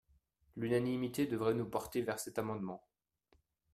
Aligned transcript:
L’unanimité 0.57 1.27
devrait 1.27 1.53
nous 1.53 1.69
porter 1.69 2.01
vers 2.01 2.17
cet 2.19 2.39
amendement 2.39 2.81